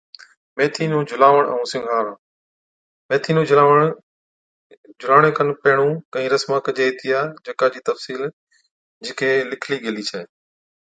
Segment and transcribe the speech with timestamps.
[0.57, 2.13] ميٿِي نُون جھُلاوَڻ ائُون سِِنگارڻ،
[3.09, 8.21] ميٿي نُون جھُلاوَڻي کن پيھڻُون ڪھِين رسما ڪجي ھِتيا، جڪا چِي تفصِيل
[9.03, 10.21] جھِڪي لِکلِي گيلِي ڇَي